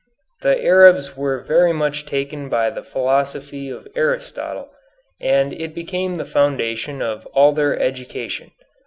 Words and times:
The 0.41 0.65
Arabs 0.65 1.15
were 1.15 1.43
very 1.43 1.73
much 1.73 2.07
taken 2.07 2.49
by 2.49 2.71
the 2.71 2.81
philosophy 2.81 3.69
of 3.69 3.87
Aristotle, 3.95 4.71
and 5.19 5.53
it 5.53 5.75
became 5.75 6.15
the 6.15 6.25
foundation 6.25 7.03
of 7.03 7.27
all 7.35 7.51
their 7.53 7.77
education. 7.79 8.49